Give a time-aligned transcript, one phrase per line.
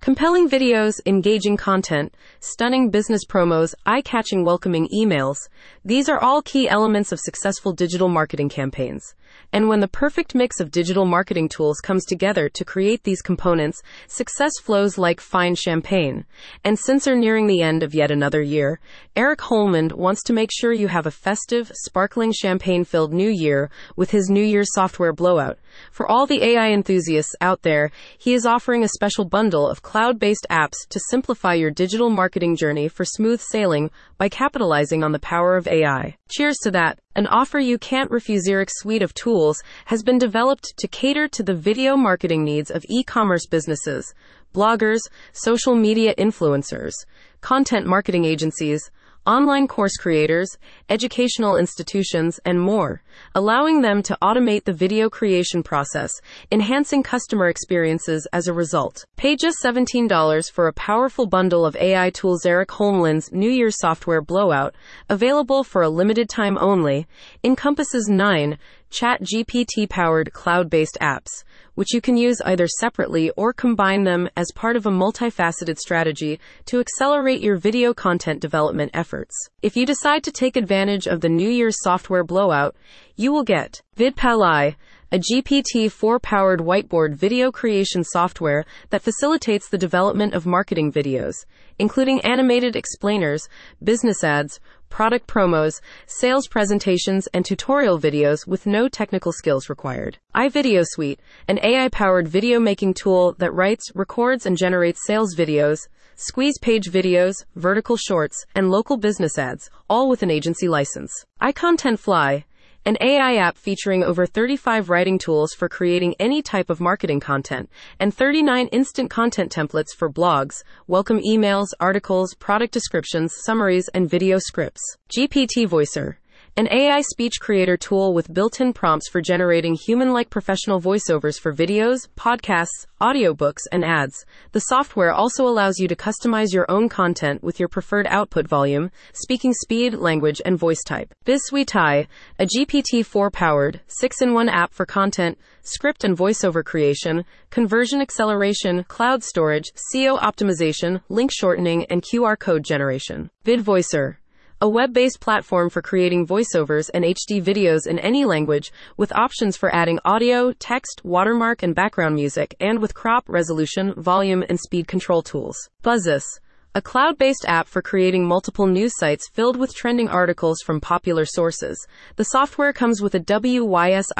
[0.00, 5.36] Compelling videos, engaging content, stunning business promos, eye catching welcoming emails.
[5.84, 9.14] These are all key elements of successful digital marketing campaigns.
[9.52, 13.82] And when the perfect mix of digital marketing tools comes together to create these components,
[14.06, 16.24] success flows like fine champagne.
[16.64, 18.80] And since we're nearing the end of yet another year,
[19.16, 23.70] Eric Holmlund wants to make sure you have a festive, sparkling champagne filled new year
[23.96, 25.58] with his New Year's software blowout.
[25.90, 30.20] For all the AI enthusiasts out there, he is offering a special bundle of cloud
[30.20, 35.18] based apps to simplify your digital marketing journey for smooth sailing by capitalizing on the
[35.18, 36.16] power of AI.
[36.30, 37.00] Cheers to that.
[37.16, 38.46] An offer you can't refuse.
[38.46, 42.84] Eric's suite of tools has been developed to cater to the video marketing needs of
[42.88, 44.14] e commerce businesses,
[44.54, 45.00] bloggers,
[45.32, 46.92] social media influencers,
[47.40, 48.92] content marketing agencies,
[49.26, 50.56] online course creators,
[50.88, 53.02] educational institutions, and more,
[53.34, 56.10] allowing them to automate the video creation process,
[56.50, 59.04] enhancing customer experiences as a result.
[59.16, 64.22] Pay just $17 for a powerful bundle of AI tools Eric Holmlund's New Year's software
[64.22, 64.74] blowout,
[65.08, 67.06] available for a limited time only,
[67.44, 68.58] encompasses nine
[68.90, 71.44] Chat GPT powered cloud based apps,
[71.76, 76.40] which you can use either separately or combine them as part of a multifaceted strategy
[76.66, 79.34] to accelerate your video content development efforts.
[79.62, 82.74] If you decide to take advantage of the New Year's software blowout,
[83.14, 84.74] you will get VidPalai,
[85.12, 91.34] a GPT-4 powered whiteboard video creation software that facilitates the development of marketing videos,
[91.78, 93.48] including animated explainers,
[93.82, 100.18] business ads, product promos, sales presentations, and tutorial videos with no technical skills required.
[100.34, 105.88] iVideo Suite, an AI powered video making tool that writes, records, and generates sales videos,
[106.16, 111.24] squeeze page videos, vertical shorts, and local business ads, all with an agency license.
[111.40, 112.44] iContentFly,
[112.86, 117.68] an AI app featuring over 35 writing tools for creating any type of marketing content,
[117.98, 124.38] and 39 instant content templates for blogs, welcome emails, articles, product descriptions, summaries, and video
[124.38, 124.96] scripts.
[125.14, 126.18] GPT Voicer
[126.56, 131.38] an AI speech creator tool with built in prompts for generating human like professional voiceovers
[131.40, 134.24] for videos, podcasts, audiobooks, and ads.
[134.52, 138.90] The software also allows you to customize your own content with your preferred output volume,
[139.12, 141.12] speaking speed, language, and voice type.
[141.24, 142.06] BizSuite,
[142.38, 148.00] a GPT 4 powered, 6 in 1 app for content, script and voiceover creation, conversion
[148.00, 153.30] acceleration, cloud storage, SEO optimization, link shortening, and QR code generation.
[153.44, 154.16] VidVoicer
[154.62, 159.56] a web based platform for creating voiceovers and HD videos in any language, with options
[159.56, 164.86] for adding audio, text, watermark, and background music, and with crop, resolution, volume, and speed
[164.86, 165.70] control tools.
[165.82, 166.40] Buzzes
[166.72, 171.24] a cloud based app for creating multiple news sites filled with trending articles from popular
[171.24, 171.84] sources.
[172.14, 174.10] The software comes with a WYSIWYG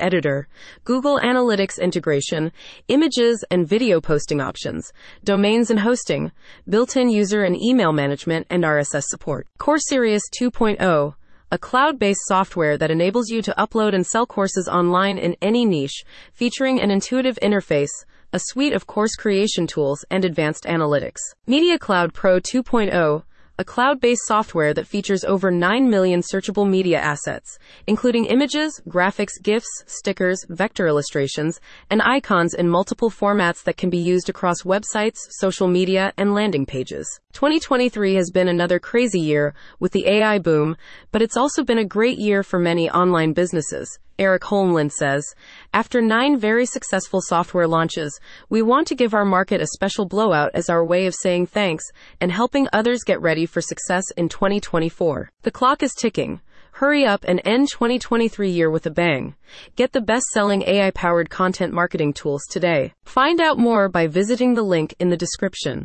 [0.00, 0.48] editor,
[0.84, 2.52] Google Analytics integration,
[2.88, 6.32] images and video posting options, domains and hosting,
[6.66, 9.46] built in user and email management, and RSS support.
[9.58, 11.14] Courserius 2.0
[11.52, 15.64] a cloud based software that enables you to upload and sell courses online in any
[15.64, 18.04] niche, featuring an intuitive interface
[18.36, 21.20] a suite of course creation tools, and advanced analytics.
[21.46, 23.22] Media Cloud Pro 2.0
[23.58, 29.42] a cloud based software that features over 9 million searchable media assets, including images, graphics,
[29.42, 31.58] GIFs, stickers, vector illustrations,
[31.88, 36.66] and icons in multiple formats that can be used across websites, social media, and landing
[36.66, 37.08] pages.
[37.32, 40.76] 2023 has been another crazy year with the AI boom,
[41.10, 43.98] but it's also been a great year for many online businesses.
[44.18, 45.24] Eric Holmlund says,
[45.74, 48.18] after nine very successful software launches,
[48.48, 51.84] we want to give our market a special blowout as our way of saying thanks
[52.20, 55.30] and helping others get ready for success in 2024.
[55.42, 56.40] The clock is ticking.
[56.80, 59.34] Hurry up and end 2023 year with a bang.
[59.76, 62.92] Get the best selling AI powered content marketing tools today.
[63.06, 65.84] Find out more by visiting the link in the description.